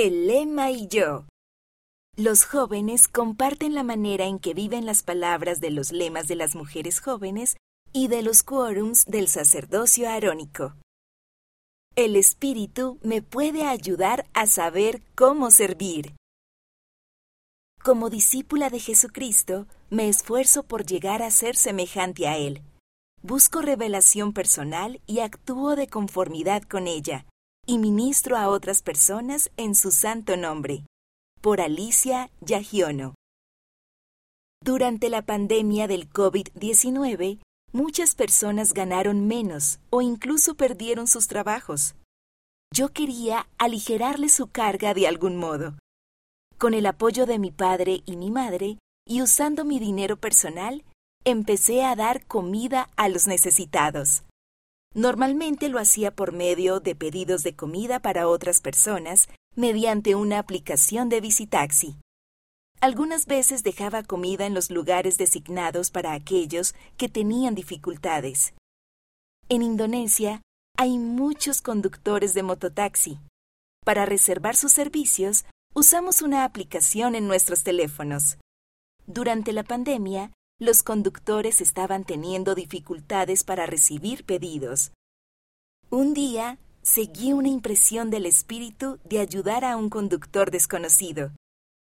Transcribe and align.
El 0.00 0.28
lema 0.28 0.70
y 0.70 0.86
yo. 0.86 1.26
Los 2.16 2.44
jóvenes 2.44 3.08
comparten 3.08 3.74
la 3.74 3.82
manera 3.82 4.26
en 4.26 4.38
que 4.38 4.54
viven 4.54 4.86
las 4.86 5.02
palabras 5.02 5.58
de 5.58 5.72
los 5.72 5.90
lemas 5.90 6.28
de 6.28 6.36
las 6.36 6.54
mujeres 6.54 7.00
jóvenes 7.00 7.56
y 7.92 8.06
de 8.06 8.22
los 8.22 8.44
quórums 8.44 9.06
del 9.06 9.26
sacerdocio 9.26 10.08
arónico. 10.08 10.76
El 11.96 12.14
Espíritu 12.14 13.00
me 13.02 13.22
puede 13.22 13.64
ayudar 13.64 14.24
a 14.34 14.46
saber 14.46 15.02
cómo 15.16 15.50
servir. 15.50 16.14
Como 17.82 18.08
discípula 18.08 18.70
de 18.70 18.78
Jesucristo, 18.78 19.66
me 19.90 20.08
esfuerzo 20.08 20.62
por 20.62 20.86
llegar 20.86 21.22
a 21.22 21.32
ser 21.32 21.56
semejante 21.56 22.28
a 22.28 22.36
Él. 22.36 22.62
Busco 23.20 23.62
revelación 23.62 24.32
personal 24.32 25.00
y 25.08 25.18
actúo 25.18 25.74
de 25.74 25.88
conformidad 25.88 26.62
con 26.62 26.86
ella, 26.86 27.26
y 27.68 27.76
ministro 27.76 28.38
a 28.38 28.48
otras 28.48 28.80
personas 28.80 29.50
en 29.58 29.74
su 29.74 29.90
santo 29.90 30.38
nombre 30.38 30.86
por 31.42 31.60
Alicia 31.60 32.30
Yagiono. 32.40 33.14
Durante 34.64 35.10
la 35.10 35.20
pandemia 35.20 35.86
del 35.86 36.10
COVID-19, 36.10 37.40
muchas 37.72 38.14
personas 38.14 38.72
ganaron 38.72 39.26
menos 39.26 39.80
o 39.90 40.00
incluso 40.00 40.54
perdieron 40.54 41.06
sus 41.06 41.28
trabajos. 41.28 41.94
Yo 42.74 42.88
quería 42.88 43.46
aligerarle 43.58 44.30
su 44.30 44.46
carga 44.46 44.94
de 44.94 45.06
algún 45.06 45.36
modo. 45.36 45.74
Con 46.56 46.72
el 46.72 46.86
apoyo 46.86 47.26
de 47.26 47.38
mi 47.38 47.50
padre 47.50 48.02
y 48.06 48.16
mi 48.16 48.30
madre, 48.30 48.78
y 49.06 49.20
usando 49.20 49.66
mi 49.66 49.78
dinero 49.78 50.16
personal, 50.16 50.84
empecé 51.24 51.84
a 51.84 51.94
dar 51.94 52.24
comida 52.26 52.88
a 52.96 53.10
los 53.10 53.26
necesitados. 53.26 54.24
Normalmente 54.94 55.68
lo 55.68 55.78
hacía 55.78 56.10
por 56.10 56.32
medio 56.32 56.80
de 56.80 56.94
pedidos 56.94 57.42
de 57.42 57.54
comida 57.54 58.00
para 58.00 58.28
otras 58.28 58.60
personas 58.60 59.28
mediante 59.54 60.14
una 60.14 60.38
aplicación 60.38 61.08
de 61.08 61.20
Visitaxi. 61.20 61.96
Algunas 62.80 63.26
veces 63.26 63.62
dejaba 63.62 64.02
comida 64.02 64.46
en 64.46 64.54
los 64.54 64.70
lugares 64.70 65.18
designados 65.18 65.90
para 65.90 66.12
aquellos 66.12 66.74
que 66.96 67.08
tenían 67.08 67.54
dificultades. 67.54 68.54
En 69.48 69.62
Indonesia 69.62 70.42
hay 70.76 70.96
muchos 70.98 71.60
conductores 71.60 72.34
de 72.34 72.44
mototaxi. 72.44 73.18
Para 73.84 74.06
reservar 74.06 74.54
sus 74.54 74.72
servicios, 74.72 75.44
usamos 75.74 76.22
una 76.22 76.44
aplicación 76.44 77.14
en 77.16 77.26
nuestros 77.26 77.64
teléfonos. 77.64 78.38
Durante 79.06 79.52
la 79.52 79.64
pandemia, 79.64 80.30
los 80.60 80.82
conductores 80.82 81.60
estaban 81.60 82.04
teniendo 82.04 82.54
dificultades 82.54 83.44
para 83.44 83.66
recibir 83.66 84.24
pedidos. 84.24 84.90
Un 85.88 86.14
día, 86.14 86.58
seguí 86.82 87.32
una 87.32 87.48
impresión 87.48 88.10
del 88.10 88.26
espíritu 88.26 88.98
de 89.04 89.20
ayudar 89.20 89.64
a 89.64 89.76
un 89.76 89.88
conductor 89.88 90.50
desconocido. 90.50 91.30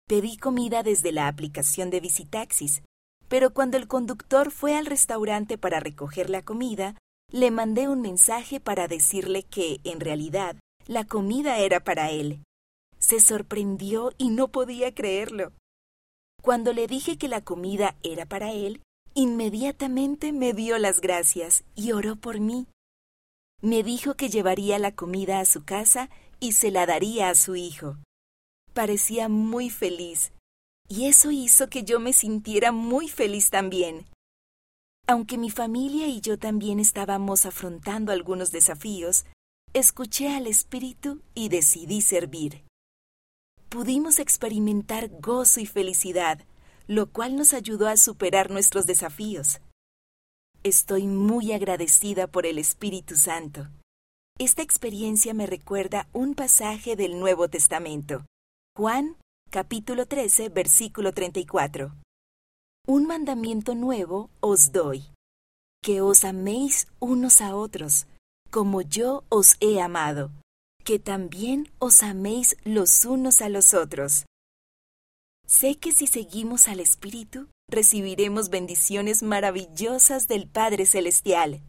Pedí 0.07 0.37
comida 0.37 0.83
desde 0.83 1.11
la 1.11 1.27
aplicación 1.27 1.89
de 1.89 2.01
Visitaxis, 2.01 2.81
pero 3.29 3.53
cuando 3.53 3.77
el 3.77 3.87
conductor 3.87 4.51
fue 4.51 4.75
al 4.75 4.87
restaurante 4.87 5.57
para 5.57 5.79
recoger 5.79 6.29
la 6.29 6.41
comida, 6.41 6.95
le 7.31 7.51
mandé 7.51 7.87
un 7.87 8.01
mensaje 8.01 8.59
para 8.59 8.87
decirle 8.87 9.43
que, 9.43 9.79
en 9.83 9.99
realidad, 9.99 10.57
la 10.85 11.05
comida 11.05 11.59
era 11.59 11.79
para 11.79 12.09
él. 12.09 12.43
Se 12.97 13.19
sorprendió 13.19 14.11
y 14.17 14.29
no 14.29 14.49
podía 14.49 14.93
creerlo. 14.93 15.53
Cuando 16.41 16.73
le 16.73 16.87
dije 16.87 17.17
que 17.17 17.27
la 17.27 17.41
comida 17.41 17.95
era 18.03 18.25
para 18.25 18.51
él, 18.51 18.81
inmediatamente 19.13 20.31
me 20.31 20.53
dio 20.53 20.77
las 20.77 21.01
gracias 21.01 21.63
y 21.75 21.91
oró 21.91 22.15
por 22.15 22.39
mí. 22.39 22.67
Me 23.61 23.83
dijo 23.83 24.15
que 24.15 24.29
llevaría 24.29 24.79
la 24.79 24.95
comida 24.95 25.39
a 25.39 25.45
su 25.45 25.65
casa 25.65 26.09
y 26.39 26.53
se 26.53 26.71
la 26.71 26.85
daría 26.85 27.29
a 27.29 27.35
su 27.35 27.55
hijo. 27.55 27.97
Parecía 28.73 29.27
muy 29.27 29.69
feliz, 29.69 30.31
y 30.87 31.07
eso 31.07 31.31
hizo 31.31 31.69
que 31.69 31.83
yo 31.83 31.99
me 31.99 32.13
sintiera 32.13 32.71
muy 32.71 33.09
feliz 33.09 33.49
también. 33.49 34.05
Aunque 35.07 35.37
mi 35.37 35.49
familia 35.49 36.07
y 36.07 36.21
yo 36.21 36.37
también 36.37 36.79
estábamos 36.79 37.45
afrontando 37.45 38.11
algunos 38.11 38.51
desafíos, 38.51 39.25
escuché 39.73 40.35
al 40.35 40.47
Espíritu 40.47 41.21
y 41.33 41.49
decidí 41.49 42.01
servir. 42.01 42.63
Pudimos 43.69 44.17
experimentar 44.17 45.09
gozo 45.21 45.59
y 45.59 45.67
felicidad, 45.67 46.39
lo 46.87 47.11
cual 47.11 47.35
nos 47.35 47.53
ayudó 47.53 47.87
a 47.87 47.97
superar 47.97 48.49
nuestros 48.49 48.87
desafíos. 48.87 49.61
Estoy 50.63 51.05
muy 51.05 51.53
agradecida 51.53 52.25
por 52.25 52.47
el 52.47 52.57
Espíritu 52.57 53.15
Santo. 53.15 53.69
Esta 54.39 54.63
experiencia 54.63 55.35
me 55.35 55.45
recuerda 55.45 56.07
un 56.13 56.33
pasaje 56.33 56.95
del 56.95 57.19
Nuevo 57.19 57.47
Testamento. 57.47 58.25
Juan, 58.75 59.17
capítulo 59.51 60.07
13, 60.07 60.49
versículo 60.49 61.13
34. 61.13 61.93
Un 62.87 63.05
mandamiento 63.05 63.75
nuevo 63.75 64.31
os 64.39 64.71
doy, 64.71 65.03
que 65.83 66.01
os 66.01 66.25
améis 66.25 66.87
unos 66.97 67.39
a 67.39 67.55
otros, 67.55 68.07
como 68.49 68.81
yo 68.81 69.25
os 69.29 69.57
he 69.59 69.79
amado, 69.79 70.31
que 70.89 70.97
también 70.97 71.71
os 71.77 72.01
améis 72.01 72.57
los 72.63 73.05
unos 73.05 73.43
a 73.43 73.49
los 73.49 73.75
otros. 73.75 74.25
Sé 75.45 75.75
que 75.75 75.91
si 75.91 76.07
seguimos 76.07 76.67
al 76.67 76.79
Espíritu, 76.79 77.47
recibiremos 77.69 78.49
bendiciones 78.49 79.21
maravillosas 79.21 80.27
del 80.27 80.47
Padre 80.47 80.87
Celestial. 80.87 81.61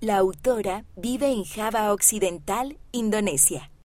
La 0.00 0.16
autora 0.16 0.84
vive 0.96 1.30
en 1.30 1.44
Java 1.44 1.92
Occidental, 1.92 2.76
Indonesia. 2.90 3.69